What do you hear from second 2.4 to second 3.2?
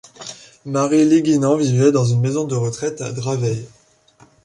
de retraite à